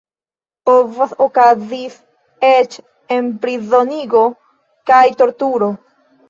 Povas 0.67 1.11
okazis 1.25 1.97
eĉ 2.49 2.79
enprizonigo 3.17 4.25
kaj 4.93 5.05
torturo. 5.23 5.71